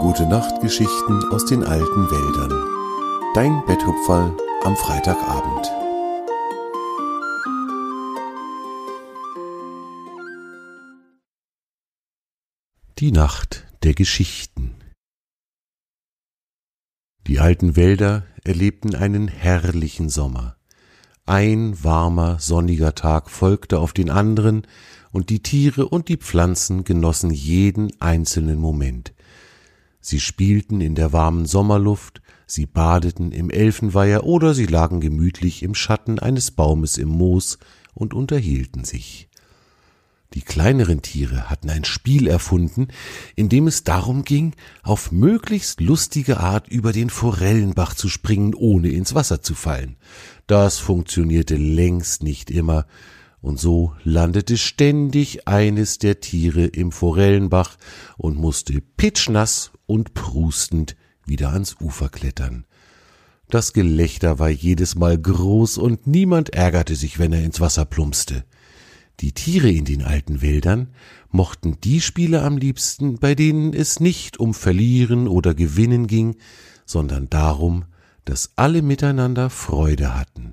Gute 0.00 0.26
Nachtgeschichten 0.26 1.24
aus 1.32 1.44
den 1.44 1.64
alten 1.64 2.08
Wäldern. 2.08 2.52
Dein 3.34 3.64
Betthupferl 3.66 4.32
am 4.62 4.76
Freitagabend. 4.76 5.66
Die 13.00 13.10
Nacht 13.10 13.66
der 13.82 13.94
Geschichten. 13.94 14.76
Die 17.26 17.40
alten 17.40 17.74
Wälder 17.74 18.24
erlebten 18.44 18.94
einen 18.94 19.26
herrlichen 19.26 20.10
Sommer. 20.10 20.58
Ein 21.26 21.82
warmer, 21.82 22.38
sonniger 22.38 22.94
Tag 22.94 23.30
folgte 23.30 23.80
auf 23.80 23.92
den 23.92 24.10
anderen, 24.10 24.64
und 25.10 25.28
die 25.30 25.42
Tiere 25.42 25.88
und 25.88 26.08
die 26.08 26.18
Pflanzen 26.18 26.84
genossen 26.84 27.30
jeden 27.32 28.00
einzelnen 28.00 28.60
Moment. 28.60 29.12
Sie 30.08 30.20
spielten 30.20 30.80
in 30.80 30.94
der 30.94 31.12
warmen 31.12 31.44
Sommerluft, 31.44 32.22
sie 32.46 32.64
badeten 32.64 33.30
im 33.30 33.50
Elfenweiher 33.50 34.24
oder 34.24 34.54
sie 34.54 34.64
lagen 34.64 35.02
gemütlich 35.02 35.62
im 35.62 35.74
Schatten 35.74 36.18
eines 36.18 36.50
Baumes 36.50 36.96
im 36.96 37.10
Moos 37.10 37.58
und 37.92 38.14
unterhielten 38.14 38.84
sich. 38.84 39.28
Die 40.32 40.40
kleineren 40.40 41.02
Tiere 41.02 41.50
hatten 41.50 41.68
ein 41.68 41.84
Spiel 41.84 42.26
erfunden, 42.26 42.88
in 43.36 43.50
dem 43.50 43.66
es 43.66 43.84
darum 43.84 44.24
ging, 44.24 44.54
auf 44.82 45.12
möglichst 45.12 45.82
lustige 45.82 46.40
Art 46.40 46.68
über 46.68 46.94
den 46.94 47.10
Forellenbach 47.10 47.92
zu 47.92 48.08
springen, 48.08 48.54
ohne 48.54 48.88
ins 48.88 49.14
Wasser 49.14 49.42
zu 49.42 49.54
fallen. 49.54 49.98
Das 50.46 50.78
funktionierte 50.78 51.56
längst 51.56 52.22
nicht 52.22 52.50
immer, 52.50 52.86
und 53.40 53.58
so 53.58 53.94
landete 54.02 54.56
ständig 54.56 55.46
eines 55.46 55.98
der 55.98 56.20
Tiere 56.20 56.66
im 56.66 56.92
Forellenbach 56.92 57.76
und 58.16 58.36
musste 58.36 58.80
pitschnass 58.80 59.72
und 59.86 60.14
prustend 60.14 60.96
wieder 61.24 61.52
ans 61.52 61.76
Ufer 61.80 62.08
klettern. 62.08 62.64
Das 63.50 63.72
Gelächter 63.72 64.38
war 64.38 64.50
jedes 64.50 64.94
Mal 64.94 65.16
groß 65.16 65.78
und 65.78 66.06
niemand 66.06 66.50
ärgerte 66.50 66.96
sich, 66.96 67.18
wenn 67.18 67.32
er 67.32 67.42
ins 67.42 67.60
Wasser 67.60 67.84
plumpste. 67.84 68.44
Die 69.20 69.32
Tiere 69.32 69.70
in 69.70 69.84
den 69.84 70.02
alten 70.02 70.42
Wäldern 70.42 70.88
mochten 71.30 71.80
die 71.82 72.00
Spiele 72.00 72.42
am 72.42 72.56
liebsten, 72.56 73.18
bei 73.18 73.34
denen 73.34 73.72
es 73.72 74.00
nicht 74.00 74.38
um 74.38 74.54
Verlieren 74.54 75.28
oder 75.28 75.54
Gewinnen 75.54 76.06
ging, 76.06 76.36
sondern 76.84 77.28
darum, 77.30 77.86
dass 78.24 78.52
alle 78.56 78.82
miteinander 78.82 79.50
Freude 79.50 80.14
hatten. 80.14 80.52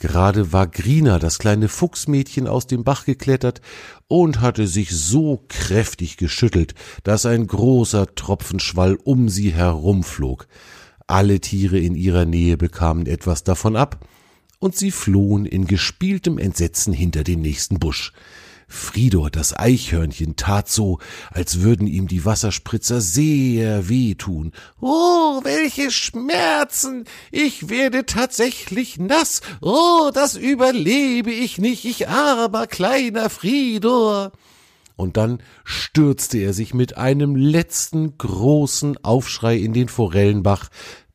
Gerade 0.00 0.50
war 0.50 0.66
Grina, 0.66 1.18
das 1.18 1.38
kleine 1.38 1.68
Fuchsmädchen, 1.68 2.48
aus 2.48 2.66
dem 2.66 2.84
Bach 2.84 3.04
geklettert 3.04 3.60
und 4.08 4.40
hatte 4.40 4.66
sich 4.66 4.90
so 4.90 5.44
kräftig 5.48 6.16
geschüttelt, 6.16 6.74
dass 7.04 7.26
ein 7.26 7.46
großer 7.46 8.14
Tropfenschwall 8.14 8.98
um 9.04 9.28
sie 9.28 9.52
herumflog. 9.52 10.48
Alle 11.06 11.38
Tiere 11.40 11.78
in 11.78 11.94
ihrer 11.94 12.24
Nähe 12.24 12.56
bekamen 12.56 13.04
etwas 13.06 13.44
davon 13.44 13.76
ab, 13.76 14.06
und 14.58 14.74
sie 14.74 14.90
flohen 14.90 15.44
in 15.44 15.66
gespieltem 15.66 16.38
Entsetzen 16.38 16.94
hinter 16.94 17.22
den 17.22 17.42
nächsten 17.42 17.78
Busch. 17.78 18.12
Fridor, 18.72 19.30
das 19.30 19.58
Eichhörnchen, 19.58 20.36
tat 20.36 20.68
so, 20.68 21.00
als 21.30 21.60
würden 21.60 21.88
ihm 21.88 22.06
die 22.06 22.24
Wasserspritzer 22.24 23.00
sehr 23.00 23.88
wehtun. 23.88 24.52
Oh, 24.80 25.40
welche 25.42 25.90
Schmerzen! 25.90 27.04
Ich 27.32 27.68
werde 27.68 28.06
tatsächlich 28.06 28.96
nass. 28.96 29.40
Oh, 29.60 30.10
das 30.14 30.36
überlebe 30.36 31.32
ich 31.32 31.58
nicht, 31.58 31.84
ich 31.84 32.08
armer 32.08 32.68
kleiner 32.68 33.28
Fridor. 33.28 34.30
Und 34.94 35.16
dann 35.16 35.42
stürzte 35.64 36.38
er 36.38 36.52
sich 36.52 36.72
mit 36.72 36.96
einem 36.96 37.34
letzten 37.34 38.18
großen 38.18 39.02
Aufschrei 39.02 39.56
in 39.56 39.72
den 39.72 39.88
Forellenbach, 39.88 40.68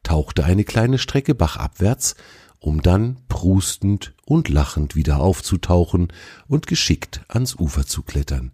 tauchte 0.04 0.44
eine 0.44 0.66
kleine 0.66 0.98
Strecke 0.98 1.36
bachabwärts, 1.36 2.16
um 2.66 2.82
dann 2.82 3.18
prustend 3.28 4.16
und 4.26 4.50
lachend 4.50 4.96
wieder 4.96 5.20
aufzutauchen 5.20 6.08
und 6.48 6.66
geschickt 6.66 7.24
ans 7.28 7.56
Ufer 7.56 7.86
zu 7.86 8.02
klettern. 8.02 8.54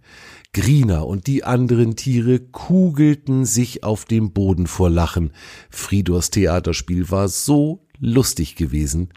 Grina 0.52 1.00
und 1.00 1.28
die 1.28 1.46
anderen 1.46 1.96
Tiere 1.96 2.42
kugelten 2.42 3.46
sich 3.46 3.86
auf 3.86 4.04
dem 4.04 4.34
Boden 4.34 4.68
vor 4.68 4.90
Lachen. 4.90 5.32
Fridors 5.70 6.30
Theaterspiel 6.30 7.10
war 7.10 7.30
so 7.30 7.88
lustig 8.00 8.58
gewesen. 8.58 9.14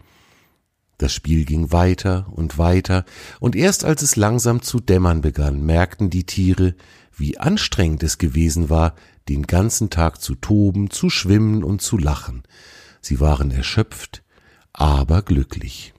Das 0.97 1.11
Spiel 1.11 1.43
ging 1.43 1.73
weiter 1.73 2.31
und 2.31 2.57
weiter, 2.57 3.03
und 3.41 3.57
erst 3.57 3.83
als 3.83 4.01
es 4.01 4.15
langsam 4.15 4.61
zu 4.61 4.79
dämmern 4.79 5.19
begann, 5.19 5.61
merkten 5.65 6.09
die 6.09 6.25
Tiere, 6.25 6.73
wie 7.13 7.37
anstrengend 7.37 8.01
es 8.01 8.17
gewesen 8.17 8.69
war, 8.69 8.95
den 9.27 9.45
ganzen 9.45 9.89
Tag 9.89 10.21
zu 10.21 10.35
toben, 10.35 10.89
zu 10.89 11.09
schwimmen 11.09 11.65
und 11.65 11.81
zu 11.81 11.97
lachen. 11.97 12.43
Sie 13.01 13.19
waren 13.19 13.51
erschöpft, 13.51 14.23
aber 14.77 15.21
glücklich. 15.21 15.93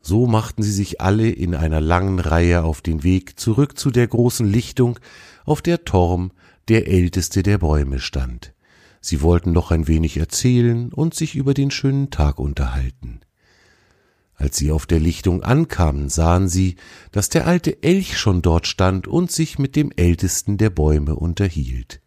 So 0.00 0.26
machten 0.26 0.62
sie 0.62 0.72
sich 0.72 1.00
alle 1.00 1.28
in 1.28 1.54
einer 1.54 1.80
langen 1.80 2.18
Reihe 2.18 2.62
auf 2.62 2.80
den 2.80 3.02
Weg 3.02 3.38
zurück 3.38 3.78
zu 3.78 3.90
der 3.90 4.06
großen 4.06 4.46
Lichtung, 4.46 4.98
auf 5.44 5.62
der 5.62 5.84
Torm, 5.84 6.32
der 6.68 6.88
älteste 6.88 7.42
der 7.42 7.58
Bäume, 7.58 8.00
stand. 8.00 8.54
Sie 9.00 9.20
wollten 9.20 9.52
noch 9.52 9.70
ein 9.70 9.86
wenig 9.86 10.16
erzählen 10.16 10.92
und 10.92 11.14
sich 11.14 11.34
über 11.34 11.54
den 11.54 11.70
schönen 11.70 12.10
Tag 12.10 12.38
unterhalten. 12.38 13.20
Als 14.34 14.56
sie 14.56 14.70
auf 14.70 14.86
der 14.86 15.00
Lichtung 15.00 15.42
ankamen, 15.42 16.08
sahen 16.08 16.48
sie, 16.48 16.76
dass 17.10 17.28
der 17.28 17.46
alte 17.46 17.82
Elch 17.82 18.18
schon 18.18 18.42
dort 18.42 18.66
stand 18.66 19.08
und 19.08 19.30
sich 19.30 19.58
mit 19.58 19.76
dem 19.76 19.90
ältesten 19.96 20.56
der 20.56 20.70
Bäume 20.70 21.16
unterhielt. 21.16 22.00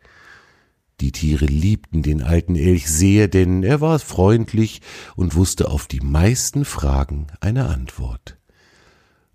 Die 1.01 1.11
Tiere 1.13 1.45
liebten 1.45 2.03
den 2.03 2.21
alten 2.21 2.55
Elch 2.55 2.89
sehr, 2.89 3.27
denn 3.27 3.63
er 3.63 3.79
war 3.79 3.99
freundlich 3.99 4.81
und 5.15 5.35
wusste 5.35 5.69
auf 5.69 5.87
die 5.87 6.01
meisten 6.01 6.65
Fragen 6.65 7.27
eine 7.39 7.67
Antwort. 7.67 8.37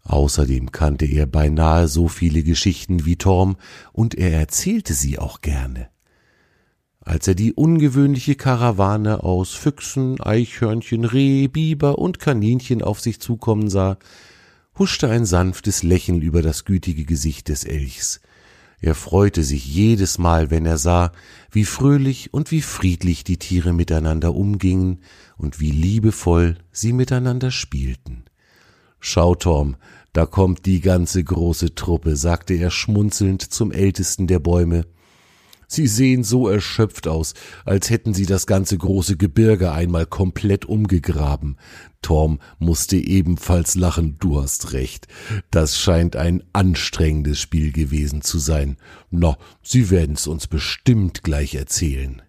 Außerdem 0.02 0.70
kannte 0.70 1.06
er 1.06 1.24
beinahe 1.24 1.88
so 1.88 2.08
viele 2.08 2.42
Geschichten 2.42 3.06
wie 3.06 3.16
Torm, 3.16 3.56
und 3.92 4.14
er 4.14 4.32
erzählte 4.32 4.92
sie 4.92 5.18
auch 5.18 5.40
gerne. 5.40 5.88
Als 7.00 7.28
er 7.28 7.34
die 7.34 7.54
ungewöhnliche 7.54 8.34
Karawane 8.34 9.22
aus 9.22 9.52
Füchsen, 9.54 10.20
Eichhörnchen, 10.20 11.04
Reh, 11.04 11.48
Biber 11.48 11.98
und 11.98 12.18
Kaninchen 12.18 12.82
auf 12.82 13.00
sich 13.00 13.20
zukommen 13.20 13.70
sah, 13.70 13.98
huschte 14.78 15.08
ein 15.08 15.24
sanftes 15.24 15.82
Lächeln 15.82 16.20
über 16.20 16.42
das 16.42 16.64
gütige 16.64 17.04
Gesicht 17.04 17.48
des 17.48 17.64
Elchs, 17.64 18.20
er 18.80 18.94
freute 18.94 19.42
sich 19.42 19.66
jedes 19.66 20.18
Mal, 20.18 20.50
wenn 20.50 20.66
er 20.66 20.78
sah, 20.78 21.12
wie 21.50 21.64
fröhlich 21.64 22.34
und 22.34 22.50
wie 22.50 22.62
friedlich 22.62 23.24
die 23.24 23.38
Tiere 23.38 23.72
miteinander 23.72 24.34
umgingen 24.34 25.00
und 25.36 25.60
wie 25.60 25.70
liebevoll 25.70 26.58
sie 26.72 26.92
miteinander 26.92 27.50
spielten. 27.50 28.24
Schau, 29.00 29.34
Tom, 29.34 29.76
da 30.12 30.26
kommt 30.26 30.64
die 30.64 30.80
ganze 30.80 31.22
große 31.22 31.74
Truppe, 31.74 32.16
sagte 32.16 32.54
er 32.54 32.70
schmunzelnd 32.70 33.42
zum 33.42 33.72
ältesten 33.72 34.26
der 34.26 34.38
Bäume. 34.38 34.86
Sie 35.66 35.86
sehen 35.86 36.24
so 36.24 36.48
erschöpft 36.48 37.08
aus, 37.08 37.34
als 37.64 37.90
hätten 37.90 38.14
sie 38.14 38.26
das 38.26 38.46
ganze 38.46 38.76
große 38.78 39.16
Gebirge 39.16 39.72
einmal 39.72 40.06
komplett 40.06 40.64
umgegraben. 40.64 41.56
Torm 42.02 42.38
musste 42.58 42.96
ebenfalls 42.96 43.74
lachen, 43.74 44.16
du 44.20 44.40
hast 44.40 44.72
recht. 44.72 45.08
Das 45.50 45.78
scheint 45.78 46.16
ein 46.16 46.42
anstrengendes 46.52 47.40
Spiel 47.40 47.72
gewesen 47.72 48.22
zu 48.22 48.38
sein. 48.38 48.76
Na, 49.10 49.36
Sie 49.62 49.90
werden's 49.90 50.26
uns 50.26 50.46
bestimmt 50.46 51.22
gleich 51.22 51.54
erzählen. 51.54 52.22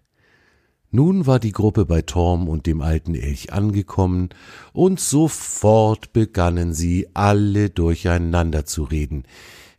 Nun 0.95 1.27
war 1.27 1.39
die 1.39 1.51
Gruppe 1.51 1.85
bei 1.85 2.03
Torm 2.03 2.47
und 2.47 2.67
dem 2.67 2.79
alten 2.79 3.15
Elch 3.15 3.51
angekommen, 3.51 4.29
und 4.71 5.01
sofort 5.01 6.13
begannen 6.13 6.73
sie 6.73 7.09
alle 7.13 7.69
durcheinander 7.69 8.65
zu 8.65 8.83
reden. 8.83 9.23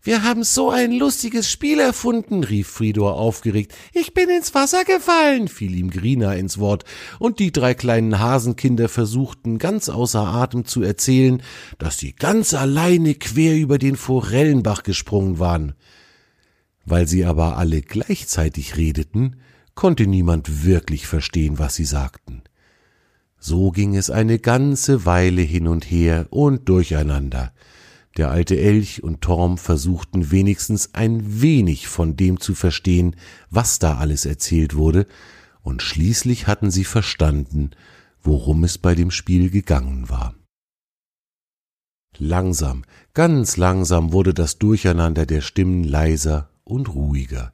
Wir 0.06 0.23
haben 0.23 0.44
so 0.44 0.70
ein 0.70 0.93
lustiges 0.93 1.50
Spiel 1.50 1.81
erfunden, 1.81 2.44
rief 2.44 2.69
Fridor 2.69 3.17
aufgeregt. 3.17 3.75
Ich 3.93 4.14
bin 4.14 4.29
ins 4.29 4.55
Wasser 4.55 4.85
gefallen, 4.85 5.49
fiel 5.49 5.75
ihm 5.75 5.91
Grina 5.91 6.32
ins 6.35 6.58
Wort, 6.58 6.85
und 7.19 7.41
die 7.41 7.50
drei 7.50 7.75
kleinen 7.75 8.20
Hasenkinder 8.20 8.88
versuchten 8.88 9.58
ganz 9.58 9.88
außer 9.88 10.20
Atem 10.20 10.64
zu 10.64 10.81
erzählen, 10.81 11.43
dass 11.79 11.99
sie 11.99 12.12
ganz 12.12 12.55
alleine 12.55 13.17
quer 13.17 13.56
über 13.56 13.79
den 13.79 13.97
Forellenbach 13.97 14.85
gesprungen 14.85 15.41
waren. 15.41 15.75
Weil 16.85 17.09
sie 17.09 17.25
aber 17.25 17.56
alle 17.56 17.82
gleichzeitig 17.82 18.76
redeten, 18.76 19.41
konnte 19.75 20.06
niemand 20.06 20.64
wirklich 20.64 21.09
verstehen, 21.09 21.59
was 21.59 21.75
sie 21.75 21.85
sagten. 21.85 22.44
So 23.41 23.73
ging 23.73 23.97
es 23.97 24.11
eine 24.11 24.38
ganze 24.38 25.05
Weile 25.05 25.43
hin 25.43 25.67
und 25.67 25.85
her 25.91 26.29
und 26.31 26.69
durcheinander. 26.69 27.52
Der 28.17 28.31
alte 28.31 28.59
Elch 28.59 29.03
und 29.03 29.21
Torm 29.21 29.59
versuchten 29.59 30.31
wenigstens 30.31 30.95
ein 30.95 31.43
wenig 31.43 31.87
von 31.87 32.17
dem 32.17 32.41
zu 32.41 32.55
verstehen, 32.55 33.17
was 33.51 33.79
da 33.79 33.99
alles 33.99 34.25
erzählt 34.25 34.75
wurde, 34.75 35.07
und 35.63 35.83
schließlich 35.83 36.47
hatten 36.47 36.71
sie 36.71 36.85
verstanden, 36.85 37.73
worum 38.23 38.65
es 38.65 38.79
bei 38.79 38.95
dem 38.95 39.11
Spiel 39.11 39.51
gegangen 39.51 40.09
war. 40.09 40.35
Langsam, 42.19 42.85
ganz 43.13 43.59
langsam 43.59 44.13
wurde 44.13 44.33
das 44.33 44.59
Durcheinander 44.59 45.27
der 45.27 45.43
Stimmen 45.43 45.85
leiser 45.85 46.49
und 46.65 46.95
ruhiger. 46.95 47.53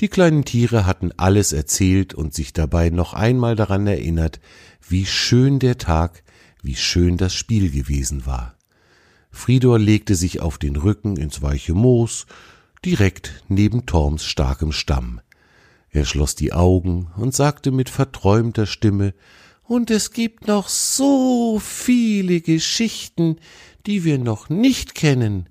Die 0.00 0.08
kleinen 0.08 0.44
Tiere 0.44 0.84
hatten 0.84 1.12
alles 1.16 1.54
erzählt 1.54 2.12
und 2.12 2.34
sich 2.34 2.52
dabei 2.52 2.90
noch 2.90 3.14
einmal 3.14 3.56
daran 3.56 3.86
erinnert, 3.86 4.40
wie 4.86 5.06
schön 5.06 5.58
der 5.58 5.78
Tag, 5.78 6.22
wie 6.62 6.76
schön 6.76 7.16
das 7.16 7.32
Spiel 7.32 7.70
gewesen 7.70 8.26
war. 8.26 8.55
Fridor 9.36 9.78
legte 9.78 10.16
sich 10.16 10.40
auf 10.40 10.56
den 10.56 10.76
Rücken 10.76 11.16
ins 11.18 11.42
weiche 11.42 11.74
Moos, 11.74 12.26
direkt 12.84 13.44
neben 13.48 13.84
Torms 13.84 14.24
starkem 14.24 14.72
Stamm. 14.72 15.20
Er 15.90 16.06
schloss 16.06 16.34
die 16.34 16.54
Augen 16.54 17.08
und 17.16 17.34
sagte 17.34 17.70
mit 17.70 17.90
verträumter 17.90 18.66
Stimme 18.66 19.14
Und 19.62 19.90
es 19.90 20.10
gibt 20.10 20.48
noch 20.48 20.68
so 20.68 21.60
viele 21.62 22.40
Geschichten, 22.40 23.36
die 23.86 24.04
wir 24.04 24.18
noch 24.18 24.48
nicht 24.48 24.94
kennen. 24.94 25.48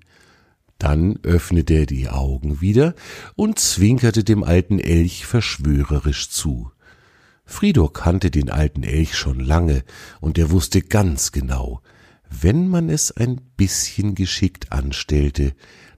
Dann 0.78 1.20
öffnete 1.22 1.74
er 1.74 1.86
die 1.86 2.08
Augen 2.08 2.60
wieder 2.60 2.94
und 3.36 3.60
zwinkerte 3.60 4.24
dem 4.24 4.42
alten 4.42 4.80
Elch 4.80 5.26
verschwörerisch 5.26 6.28
zu. 6.28 6.70
Fridor 7.44 7.92
kannte 7.92 8.32
den 8.32 8.50
alten 8.50 8.82
Elch 8.82 9.14
schon 9.14 9.38
lange, 9.38 9.84
und 10.20 10.36
er 10.38 10.50
wusste 10.50 10.82
ganz 10.82 11.30
genau, 11.30 11.80
wenn 12.30 12.68
man 12.68 12.88
es 12.88 13.12
ein 13.12 13.40
bisschen 13.56 14.14
geschickt 14.14 14.72
anstellte, 14.72 15.54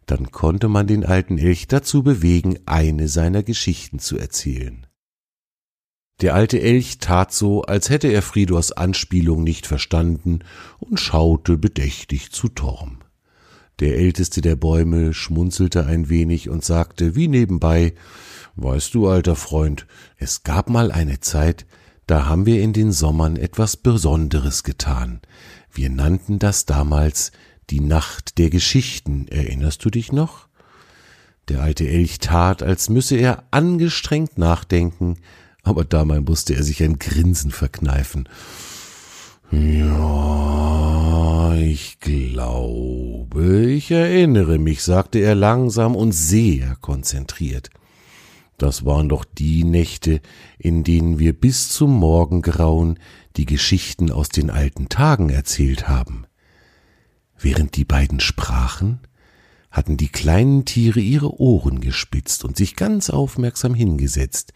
dann 0.06 0.30
konnte 0.30 0.68
man 0.68 0.86
den 0.86 1.04
alten 1.04 1.38
Elch 1.38 1.68
dazu 1.68 2.02
bewegen, 2.02 2.58
eine 2.66 3.08
seiner 3.08 3.42
Geschichten 3.42 3.98
zu 3.98 4.18
erzählen. 4.18 4.86
Der 6.20 6.34
alte 6.34 6.60
Elch 6.60 6.98
tat 6.98 7.32
so, 7.32 7.62
als 7.62 7.90
hätte 7.90 8.08
er 8.08 8.22
Fridors 8.22 8.72
Anspielung 8.72 9.44
nicht 9.44 9.66
verstanden 9.66 10.40
und 10.78 10.98
schaute 10.98 11.56
bedächtig 11.56 12.32
zu 12.32 12.48
Torm. 12.48 12.98
Der 13.78 13.96
älteste 13.96 14.40
der 14.40 14.56
Bäume 14.56 15.14
schmunzelte 15.14 15.86
ein 15.86 16.08
wenig 16.08 16.48
und 16.48 16.64
sagte 16.64 17.14
wie 17.14 17.28
nebenbei 17.28 17.94
Weißt 18.56 18.92
du, 18.94 19.06
alter 19.06 19.36
Freund, 19.36 19.86
es 20.16 20.42
gab 20.42 20.68
mal 20.68 20.90
eine 20.90 21.20
Zeit, 21.20 21.64
da 22.08 22.26
haben 22.26 22.44
wir 22.44 22.60
in 22.60 22.72
den 22.72 22.90
Sommern 22.90 23.36
etwas 23.36 23.76
Besonderes 23.76 24.64
getan. 24.64 25.20
Wir 25.78 25.90
nannten 25.90 26.40
das 26.40 26.66
damals 26.66 27.30
die 27.70 27.78
Nacht 27.78 28.38
der 28.38 28.50
Geschichten. 28.50 29.28
Erinnerst 29.28 29.84
du 29.84 29.90
dich 29.90 30.10
noch? 30.10 30.48
Der 31.48 31.62
alte 31.62 31.86
Elch 31.86 32.18
tat, 32.18 32.64
als 32.64 32.88
müsse 32.88 33.14
er 33.14 33.44
angestrengt 33.52 34.38
nachdenken, 34.38 35.18
aber 35.62 35.84
dabei 35.84 36.20
musste 36.20 36.56
er 36.56 36.64
sich 36.64 36.82
ein 36.82 36.98
Grinsen 36.98 37.52
verkneifen. 37.52 38.28
Ja, 39.52 41.54
ich 41.54 42.00
glaube, 42.00 43.70
ich 43.70 43.92
erinnere 43.92 44.58
mich, 44.58 44.82
sagte 44.82 45.20
er 45.20 45.36
langsam 45.36 45.94
und 45.94 46.10
sehr 46.10 46.74
konzentriert. 46.80 47.70
Das 48.56 48.84
waren 48.84 49.08
doch 49.08 49.24
die 49.24 49.62
Nächte, 49.62 50.22
in 50.58 50.82
denen 50.82 51.20
wir 51.20 51.34
bis 51.34 51.68
zum 51.68 51.94
Morgengrauen 51.94 52.98
die 53.36 53.46
Geschichten 53.46 54.10
aus 54.10 54.28
den 54.28 54.50
alten 54.50 54.88
Tagen 54.88 55.30
erzählt 55.30 55.88
haben. 55.88 56.26
Während 57.38 57.76
die 57.76 57.84
beiden 57.84 58.20
sprachen, 58.20 59.00
hatten 59.70 59.96
die 59.96 60.08
kleinen 60.08 60.64
Tiere 60.64 61.00
ihre 61.00 61.38
Ohren 61.40 61.80
gespitzt 61.80 62.44
und 62.44 62.56
sich 62.56 62.74
ganz 62.74 63.10
aufmerksam 63.10 63.74
hingesetzt. 63.74 64.54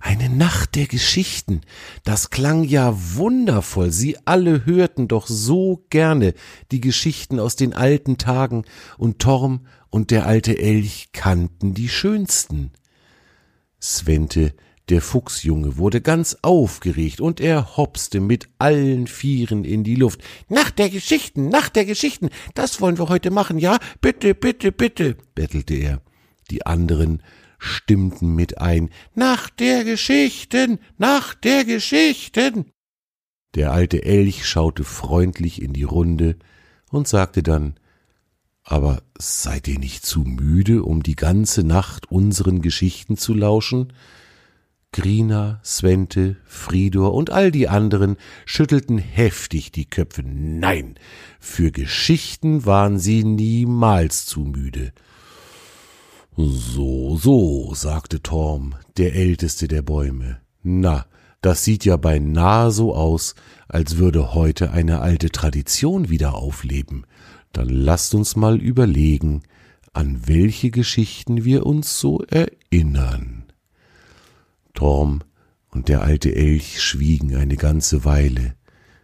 Eine 0.00 0.30
Nacht 0.30 0.76
der 0.76 0.86
Geschichten, 0.86 1.60
das 2.04 2.30
klang 2.30 2.64
ja 2.64 2.94
wundervoll, 3.14 3.92
sie 3.92 4.16
alle 4.24 4.64
hörten 4.64 5.08
doch 5.08 5.26
so 5.26 5.84
gerne 5.90 6.32
die 6.72 6.80
Geschichten 6.80 7.38
aus 7.38 7.56
den 7.56 7.74
alten 7.74 8.16
Tagen, 8.16 8.64
und 8.96 9.18
Torm 9.18 9.66
und 9.90 10.10
der 10.10 10.26
alte 10.26 10.58
Elch 10.58 11.10
kannten 11.12 11.74
die 11.74 11.88
schönsten. 11.88 12.72
Svente 13.80 14.54
der 14.88 15.02
Fuchsjunge 15.02 15.78
wurde 15.78 16.00
ganz 16.00 16.36
aufgeregt 16.42 17.20
und 17.20 17.40
er 17.40 17.76
hopste 17.76 18.20
mit 18.20 18.48
allen 18.58 19.08
Vieren 19.08 19.64
in 19.64 19.82
die 19.82 19.96
Luft. 19.96 20.22
Nach 20.48 20.70
der 20.70 20.90
Geschichten, 20.90 21.48
nach 21.48 21.68
der 21.68 21.84
Geschichten, 21.84 22.30
das 22.54 22.80
wollen 22.80 22.98
wir 22.98 23.08
heute 23.08 23.32
machen, 23.32 23.58
ja? 23.58 23.78
Bitte, 24.00 24.34
bitte, 24.34 24.70
bitte, 24.70 25.16
bettelte 25.34 25.74
er. 25.74 26.02
Die 26.50 26.64
anderen 26.66 27.22
stimmten 27.58 28.34
mit 28.36 28.58
ein. 28.58 28.90
Nach 29.14 29.50
der 29.50 29.82
Geschichten, 29.82 30.78
nach 30.98 31.34
der 31.34 31.64
Geschichten. 31.64 32.70
Der 33.56 33.72
alte 33.72 34.04
Elch 34.04 34.46
schaute 34.46 34.84
freundlich 34.84 35.62
in 35.62 35.72
die 35.72 35.82
Runde 35.82 36.36
und 36.90 37.08
sagte 37.08 37.42
dann 37.42 37.74
Aber 38.62 39.02
seid 39.18 39.66
ihr 39.66 39.80
nicht 39.80 40.06
zu 40.06 40.20
müde, 40.20 40.84
um 40.84 41.02
die 41.02 41.16
ganze 41.16 41.64
Nacht 41.64 42.08
unseren 42.10 42.62
Geschichten 42.62 43.16
zu 43.16 43.34
lauschen? 43.34 43.92
Grina, 44.96 45.60
Svente, 45.62 46.36
Fridor 46.46 47.12
und 47.12 47.28
all 47.28 47.50
die 47.50 47.68
anderen 47.68 48.16
schüttelten 48.46 48.96
heftig 48.96 49.70
die 49.70 49.84
Köpfe. 49.84 50.22
Nein, 50.24 50.94
für 51.38 51.70
Geschichten 51.70 52.64
waren 52.64 52.98
sie 52.98 53.22
niemals 53.22 54.24
zu 54.24 54.40
müde. 54.40 54.94
So, 56.34 57.14
so, 57.18 57.74
sagte 57.74 58.22
Torm, 58.22 58.74
der 58.96 59.14
älteste 59.14 59.68
der 59.68 59.82
Bäume. 59.82 60.38
Na, 60.62 61.04
das 61.42 61.62
sieht 61.62 61.84
ja 61.84 61.98
beinahe 61.98 62.70
so 62.70 62.94
aus, 62.94 63.34
als 63.68 63.98
würde 63.98 64.32
heute 64.32 64.70
eine 64.70 65.00
alte 65.02 65.28
Tradition 65.28 66.08
wieder 66.08 66.36
aufleben. 66.36 67.04
Dann 67.52 67.68
lasst 67.68 68.14
uns 68.14 68.34
mal 68.34 68.56
überlegen, 68.56 69.42
an 69.92 70.22
welche 70.26 70.70
Geschichten 70.70 71.44
wir 71.44 71.66
uns 71.66 72.00
so 72.00 72.22
erinnern. 72.30 73.45
Torm 74.76 75.24
und 75.70 75.88
der 75.88 76.02
alte 76.02 76.36
Elch 76.36 76.80
schwiegen 76.80 77.34
eine 77.34 77.56
ganze 77.56 78.04
Weile. 78.04 78.54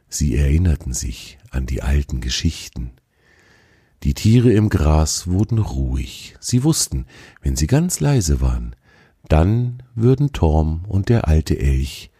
Sie 0.09 0.37
erinnerten 0.37 0.93
sich 0.93 1.39
an 1.51 1.67
die 1.67 1.83
alten 1.83 2.21
Geschichten. 2.21 2.93
Die 4.05 4.15
Tiere 4.15 4.53
im 4.53 4.69
Gras 4.69 5.27
wurden 5.27 5.59
ruhig. 5.59 6.37
Sie 6.39 6.63
wussten, 6.63 7.07
wenn 7.41 7.57
sie 7.57 7.67
ganz 7.67 7.99
leise 7.99 8.41
waren, 8.41 8.77
dann 9.29 9.83
würden 9.95 10.33
Torm 10.33 10.85
und 10.87 11.09
der 11.09 11.27
alte 11.27 11.59
Elch 11.59 12.11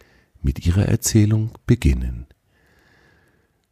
mit 0.41 0.67
ihrer 0.67 0.87
Erzählung 0.87 1.51
beginnen. 1.67 2.27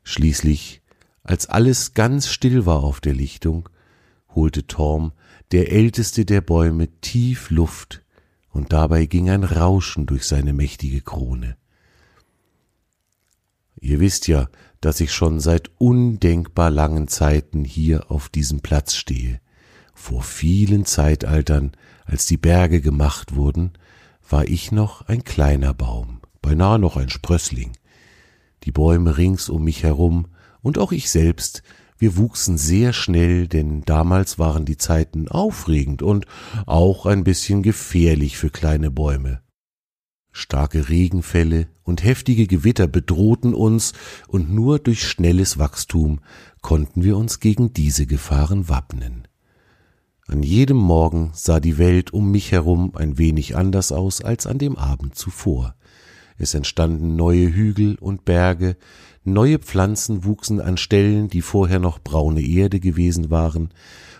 Schließlich, 0.03 0.83
als 1.23 1.47
alles 1.47 1.95
ganz 1.95 2.29
still 2.29 2.67
war 2.67 2.83
auf 2.85 3.01
der 3.01 3.15
Lichtung, 3.15 3.69
holte 4.35 4.67
Torm, 4.67 5.13
der 5.53 5.73
älteste 5.73 6.25
der 6.25 6.41
Bäume, 6.41 6.89
tief 7.01 7.51
Luft 7.51 8.03
und 8.51 8.73
dabei 8.73 9.07
ging 9.07 9.31
ein 9.31 9.45
Rauschen 9.45 10.07
durch 10.07 10.25
seine 10.25 10.53
mächtige 10.53 11.01
Krone. 11.01 11.57
Ihr 13.81 14.01
wisst 14.01 14.29
ja, 14.29 14.49
dass 14.81 15.01
ich 15.01 15.13
schon 15.13 15.41
seit 15.41 15.71
undenkbar 15.79 16.71
langen 16.71 17.09
Zeiten 17.09 17.65
hier 17.65 18.11
auf 18.11 18.29
diesem 18.29 18.61
Platz 18.61 18.95
stehe. 18.95 19.41
Vor 19.95 20.23
vielen 20.23 20.85
Zeitaltern, 20.85 21.73
als 22.05 22.27
die 22.27 22.37
Berge 22.37 22.81
gemacht 22.81 23.35
wurden, 23.35 23.73
war 24.29 24.47
ich 24.47 24.73
noch 24.73 25.09
ein 25.09 25.25
kleiner 25.25 25.75
Baum, 25.75 26.21
beinahe 26.41 26.79
noch 26.79 26.97
ein 26.97 27.11
Sprössling. 27.11 27.73
Die 28.65 28.73
Bäume 28.73 29.17
rings 29.17 29.49
um 29.49 29.65
mich 29.65 29.83
herum 29.83 30.29
und 30.63 30.79
auch 30.79 30.93
ich 30.93 31.11
selbst 31.11 31.63
wir 32.01 32.17
wuchsen 32.17 32.57
sehr 32.57 32.95
schnell, 32.95 33.47
denn 33.47 33.83
damals 33.83 34.39
waren 34.39 34.65
die 34.65 34.79
Zeiten 34.79 35.29
aufregend 35.29 36.01
und 36.03 36.25
auch 36.65 37.05
ein 37.05 37.25
bisschen 37.25 37.63
gefährlich 37.63 38.39
für 38.39 38.49
kleine 38.49 38.91
Bäume. 38.91 39.43
Starke 40.33 40.89
Regenfälle 40.89 41.69
und 41.83 42.03
heftige 42.03 42.47
Gewitter 42.47 42.87
bedrohten 42.87 43.53
uns, 43.53 43.93
und 44.29 44.51
nur 44.51 44.79
durch 44.79 45.07
schnelles 45.07 45.59
Wachstum 45.59 46.21
konnten 46.63 47.05
wir 47.05 47.19
uns 47.19 47.39
gegen 47.39 47.75
diese 47.75 48.07
Gefahren 48.07 48.71
wappnen. 48.71 49.29
An 50.27 50.43
jedem 50.43 50.79
Morgen 50.79 51.33
sah 51.35 51.61
die 51.61 51.77
Welt 51.77 52.15
um 52.15 52.31
mich 52.31 52.51
herum 52.51 52.93
ein 52.95 53.19
wenig 53.19 53.57
anders 53.57 53.93
aus 53.93 54.23
als 54.23 54.47
an 54.47 54.57
dem 54.57 54.77
Abend 54.77 55.17
zuvor. 55.17 55.75
Es 56.39 56.55
entstanden 56.55 57.17
neue 57.17 57.53
Hügel 57.53 57.97
und 57.97 58.25
Berge, 58.25 58.79
neue 59.25 59.59
Pflanzen 59.59 60.25
wuchsen 60.25 60.61
an 60.61 60.77
Stellen, 60.77 61.29
die 61.29 61.43
vorher 61.43 61.79
noch 61.79 61.99
braune 61.99 62.43
Erde 62.43 62.81
gewesen 62.81 63.31
waren, 63.31 63.71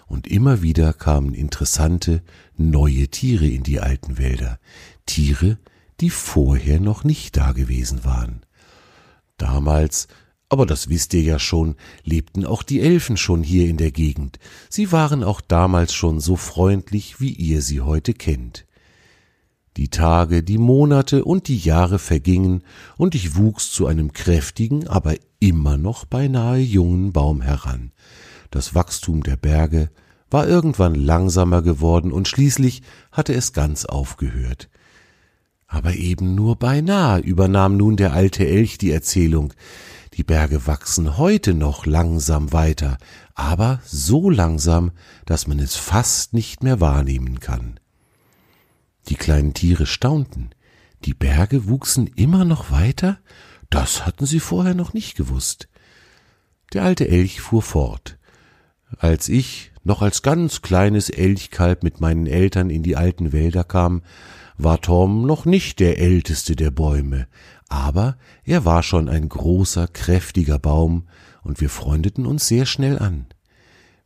und 0.07 0.27
immer 0.27 0.61
wieder 0.61 0.93
kamen 0.93 1.35
interessante, 1.35 2.23
neue 2.57 3.09
Tiere 3.09 3.47
in 3.47 3.63
die 3.63 3.79
alten 3.79 4.19
Wälder, 4.19 4.59
Tiere, 5.07 5.59
die 6.01 6.11
vorher 6.11 6.81
noch 6.81 7.05
nicht 7.05 7.37
da 7.37 7.53
gewesen 7.53 8.05
waren. 8.05 8.41
Damals, 9.37 10.09
aber 10.49 10.67
das 10.67 10.89
wisst 10.89 11.15
ihr 11.15 11.23
ja 11.23 11.39
schon, 11.39 11.77
lebten 12.03 12.45
auch 12.45 12.65
die 12.65 12.81
Elfen 12.81 13.17
schon 13.17 13.45
hier 13.45 13.69
in 13.69 13.77
der 13.77 13.93
Gegend. 13.93 14.41
Sie 14.69 14.91
waren 14.91 15.23
auch 15.23 15.41
damals 15.41 15.95
schon 15.95 16.19
so 16.19 16.35
freundlich, 16.35 17.21
wie 17.21 17.33
ihr 17.33 17.63
sie 17.63 17.81
heute 17.81 18.13
kennt. 18.13 18.67
Die 19.77 19.89
Tage, 19.89 20.43
die 20.43 20.59
Monate 20.59 21.25
und 21.25 21.49
die 21.49 21.59
Jahre 21.59 21.99
vergingen, 21.99 22.63
und 22.97 23.15
ich 23.15 23.37
wuchs 23.37 23.71
zu 23.71 23.87
einem 23.87 24.13
kräftigen, 24.13 24.89
aber 24.89 25.15
immer 25.39 25.77
noch 25.77 26.05
beinahe 26.05 26.59
jungen 26.59 27.13
Baum 27.13 27.41
heran. 27.41 27.93
Das 28.51 28.75
Wachstum 28.75 29.23
der 29.23 29.37
Berge 29.37 29.91
war 30.31 30.47
irgendwann 30.47 30.95
langsamer 30.95 31.63
geworden 31.63 32.13
und 32.13 32.29
schließlich 32.29 32.83
hatte 33.13 33.35
es 33.35 33.53
ganz 33.53 33.85
aufgehört. 33.85 34.69
Aber 35.67 35.95
eben 35.95 36.35
nur 36.35 36.57
beinahe 36.57 37.21
übernahm 37.21 37.77
nun 37.77 37.97
der 37.97 38.13
alte 38.13 38.47
Elch 38.47 38.79
die 38.79 38.91
Erzählung. 38.91 39.55
Die 40.15 40.25
Berge 40.25 40.67
wachsen 40.67 41.17
heute 41.17 41.55
noch 41.55 41.87
langsam 41.87 42.53
weiter, 42.53 42.99
aber 43.35 43.81
so 43.85 44.31
langsam, 44.31 44.91
dass 45.27 45.47
man 45.47 45.61
es 45.61 45.77
fast 45.77 46.35
nicht 46.35 46.65
mehr 46.65 46.81
wahrnehmen 46.81 47.39
kann. 47.39 47.79
Die 49.09 49.17
kleinen 49.17 49.55
Tiere 49.55 49.87
staunten. 49.87 50.51
Die 51.05 51.15
Berge 51.15 51.69
wuchsen 51.69 52.07
immer 52.07 52.45
noch 52.45 52.71
weiter? 52.71 53.19
Das 53.71 54.05
hatten 54.07 54.27
sie 54.27 54.41
vorher 54.41 54.75
noch 54.75 54.93
nicht 54.93 55.17
gewusst. 55.17 55.69
Der 56.73 56.83
alte 56.83 57.09
Elch 57.09 57.41
fuhr 57.41 57.63
fort. 57.63 58.19
Als 58.99 59.29
ich 59.29 59.73
noch 59.83 60.03
als 60.03 60.23
ganz 60.23 60.63
kleines 60.63 61.09
Elchkalb 61.09 61.83
mit 61.83 62.01
meinen 62.01 62.27
Eltern 62.27 62.71
in 62.71 62.83
die 62.83 62.97
alten 62.97 63.33
Wälder 63.33 63.65
kam, 63.65 64.03
war 64.59 64.81
Tom 64.81 65.27
noch 65.27 65.47
nicht 65.47 65.81
der 65.81 65.99
älteste 65.99 66.55
der 66.55 66.71
Bäume, 66.71 67.27
aber 67.69 68.19
er 68.45 68.65
war 68.65 68.83
schon 68.83 69.09
ein 69.09 69.29
großer, 69.29 69.89
kräftiger 69.89 70.59
Baum, 70.59 71.07
und 71.43 71.63
wir 71.63 71.71
freundeten 71.71 72.27
uns 72.27 72.47
sehr 72.47 72.67
schnell 72.67 72.99
an. 72.99 73.27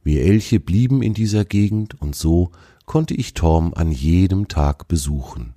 Wir 0.04 0.22
Elche 0.22 0.60
blieben 0.60 1.02
in 1.02 1.14
dieser 1.14 1.44
Gegend, 1.44 2.00
und 2.00 2.14
so 2.14 2.52
konnte 2.86 3.14
ich 3.14 3.34
Tom 3.34 3.74
an 3.74 3.90
jedem 3.92 4.48
Tag 4.48 4.88
besuchen. 4.88 5.54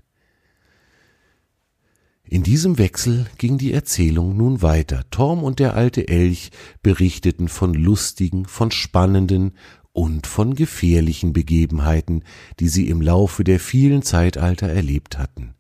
In 2.30 2.44
diesem 2.44 2.78
Wechsel 2.78 3.26
ging 3.38 3.58
die 3.58 3.72
Erzählung 3.72 4.36
nun 4.36 4.62
weiter. 4.62 5.06
Torm 5.12 5.44
und 5.44 5.60
der 5.60 5.76
alte 5.76 6.10
Elch 6.10 6.52
berichteten 6.84 7.48
von 7.48 7.74
lustigen, 7.74 8.46
von 8.46 8.70
spannenden 8.72 9.54
und 9.94 10.28
von 10.28 10.54
gefährlichen 10.54 11.32
Begebenheiten, 11.32 12.24
die 12.60 12.68
sie 12.68 12.90
im 12.90 13.02
Laufe 13.02 13.46
der 13.46 13.62
vielen 13.62 14.02
Zeitalter 14.02 14.68
erlebt 14.68 15.18
hatten. 15.18 15.56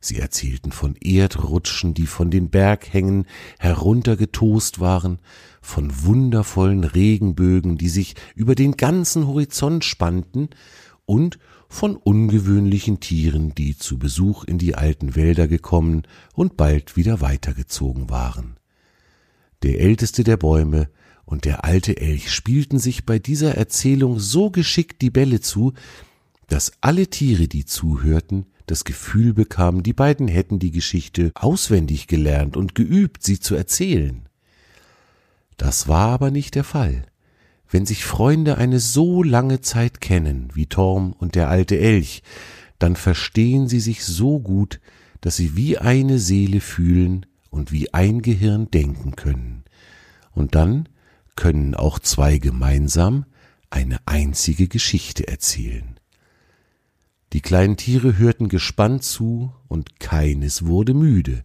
Sie 0.00 0.18
erzählten 0.18 0.72
von 0.72 0.96
Erdrutschen, 1.00 1.94
die 1.94 2.06
von 2.06 2.30
den 2.30 2.50
Berghängen 2.50 3.24
heruntergetost 3.58 4.80
waren, 4.80 5.20
von 5.62 6.04
wundervollen 6.04 6.84
Regenbögen, 6.84 7.78
die 7.78 7.88
sich 7.88 8.16
über 8.34 8.54
den 8.54 8.76
ganzen 8.76 9.26
Horizont 9.28 9.84
spannten, 9.84 10.50
und 11.06 11.38
von 11.68 11.96
ungewöhnlichen 11.96 13.00
Tieren, 13.00 13.54
die 13.54 13.76
zu 13.76 13.98
Besuch 13.98 14.44
in 14.44 14.58
die 14.58 14.74
alten 14.74 15.14
Wälder 15.16 15.48
gekommen 15.48 16.02
und 16.34 16.56
bald 16.56 16.96
wieder 16.96 17.20
weitergezogen 17.20 18.10
waren. 18.10 18.56
Der 19.62 19.80
älteste 19.80 20.24
der 20.24 20.36
Bäume 20.36 20.88
und 21.24 21.44
der 21.44 21.64
alte 21.64 21.96
Elch 21.96 22.30
spielten 22.30 22.78
sich 22.78 23.06
bei 23.06 23.18
dieser 23.18 23.54
Erzählung 23.54 24.18
so 24.18 24.50
geschickt 24.50 25.02
die 25.02 25.10
Bälle 25.10 25.40
zu, 25.40 25.72
dass 26.48 26.72
alle 26.80 27.08
Tiere, 27.08 27.48
die 27.48 27.64
zuhörten, 27.64 28.46
das 28.66 28.84
Gefühl 28.84 29.32
bekamen, 29.32 29.82
die 29.82 29.92
beiden 29.92 30.28
hätten 30.28 30.58
die 30.58 30.70
Geschichte 30.70 31.32
auswendig 31.34 32.06
gelernt 32.06 32.56
und 32.56 32.74
geübt, 32.74 33.22
sie 33.22 33.40
zu 33.40 33.54
erzählen. 33.54 34.28
Das 35.56 35.88
war 35.88 36.08
aber 36.08 36.30
nicht 36.30 36.54
der 36.54 36.64
Fall. 36.64 37.06
Wenn 37.72 37.86
sich 37.86 38.04
Freunde 38.04 38.58
eine 38.58 38.80
so 38.80 39.22
lange 39.22 39.62
Zeit 39.62 40.02
kennen 40.02 40.50
wie 40.52 40.66
Torm 40.66 41.14
und 41.14 41.34
der 41.34 41.48
alte 41.48 41.78
Elch, 41.78 42.22
dann 42.78 42.96
verstehen 42.96 43.66
sie 43.66 43.80
sich 43.80 44.04
so 44.04 44.40
gut, 44.40 44.78
dass 45.22 45.36
sie 45.36 45.56
wie 45.56 45.78
eine 45.78 46.18
Seele 46.18 46.60
fühlen 46.60 47.24
und 47.48 47.72
wie 47.72 47.94
ein 47.94 48.20
Gehirn 48.20 48.70
denken 48.70 49.16
können. 49.16 49.64
Und 50.32 50.54
dann 50.54 50.86
können 51.34 51.74
auch 51.74 51.98
zwei 51.98 52.36
gemeinsam 52.36 53.24
eine 53.70 54.00
einzige 54.04 54.68
Geschichte 54.68 55.26
erzählen. 55.26 55.98
Die 57.32 57.40
kleinen 57.40 57.78
Tiere 57.78 58.18
hörten 58.18 58.50
gespannt 58.50 59.02
zu, 59.02 59.50
und 59.68 59.98
keines 59.98 60.66
wurde 60.66 60.92
müde. 60.92 61.42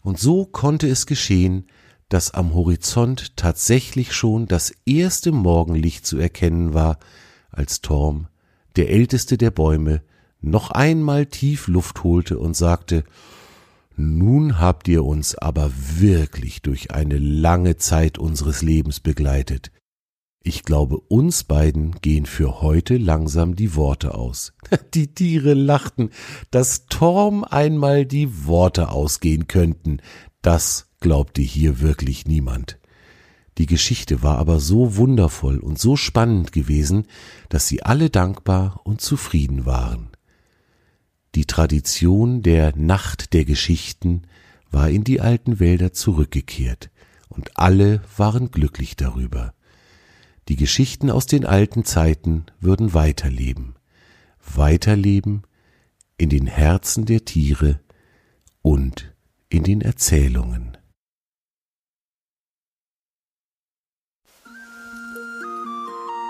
Und 0.00 0.18
so 0.18 0.46
konnte 0.46 0.88
es 0.88 1.04
geschehen, 1.04 1.66
dass 2.10 2.32
am 2.32 2.54
Horizont 2.54 3.36
tatsächlich 3.36 4.12
schon 4.12 4.46
das 4.46 4.74
erste 4.84 5.32
Morgenlicht 5.32 6.04
zu 6.04 6.18
erkennen 6.18 6.74
war, 6.74 6.98
als 7.50 7.80
Torm, 7.80 8.26
der 8.76 8.90
älteste 8.90 9.38
der 9.38 9.50
Bäume, 9.50 10.02
noch 10.40 10.70
einmal 10.70 11.26
tief 11.26 11.68
Luft 11.68 12.02
holte 12.02 12.38
und 12.38 12.56
sagte 12.56 13.04
Nun 13.96 14.58
habt 14.58 14.88
ihr 14.88 15.04
uns 15.04 15.36
aber 15.36 15.70
wirklich 15.98 16.62
durch 16.62 16.90
eine 16.90 17.18
lange 17.18 17.76
Zeit 17.76 18.18
unseres 18.18 18.60
Lebens 18.60 19.00
begleitet. 19.00 19.70
Ich 20.42 20.64
glaube, 20.64 20.98
uns 20.98 21.44
beiden 21.44 22.00
gehen 22.00 22.26
für 22.26 22.60
heute 22.60 22.96
langsam 22.96 23.54
die 23.54 23.76
Worte 23.76 24.14
aus. 24.14 24.54
Die 24.94 25.14
Tiere 25.14 25.54
lachten, 25.54 26.10
dass 26.50 26.86
Torm 26.86 27.44
einmal 27.44 28.06
die 28.06 28.46
Worte 28.46 28.88
ausgehen 28.88 29.48
könnten. 29.48 30.00
Das 30.40 30.89
glaubte 31.00 31.42
hier 31.42 31.80
wirklich 31.80 32.26
niemand. 32.26 32.78
Die 33.58 33.66
Geschichte 33.66 34.22
war 34.22 34.38
aber 34.38 34.60
so 34.60 34.96
wundervoll 34.96 35.58
und 35.58 35.78
so 35.78 35.96
spannend 35.96 36.52
gewesen, 36.52 37.06
dass 37.48 37.68
sie 37.68 37.82
alle 37.82 38.08
dankbar 38.08 38.80
und 38.84 39.00
zufrieden 39.00 39.66
waren. 39.66 40.08
Die 41.34 41.44
Tradition 41.44 42.42
der 42.42 42.74
Nacht 42.76 43.32
der 43.34 43.44
Geschichten 43.44 44.22
war 44.70 44.88
in 44.88 45.04
die 45.04 45.20
alten 45.20 45.60
Wälder 45.60 45.92
zurückgekehrt, 45.92 46.90
und 47.28 47.56
alle 47.56 48.02
waren 48.16 48.50
glücklich 48.50 48.96
darüber. 48.96 49.54
Die 50.48 50.56
Geschichten 50.56 51.10
aus 51.10 51.26
den 51.26 51.46
alten 51.46 51.84
Zeiten 51.84 52.46
würden 52.60 52.92
weiterleben, 52.92 53.76
weiterleben 54.54 55.42
in 56.18 56.28
den 56.28 56.46
Herzen 56.46 57.06
der 57.06 57.24
Tiere 57.24 57.80
und 58.62 59.14
in 59.48 59.62
den 59.62 59.80
Erzählungen. 59.80 60.76